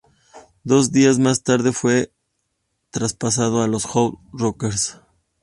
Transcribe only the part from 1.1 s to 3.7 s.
más tarde, fue traspasado a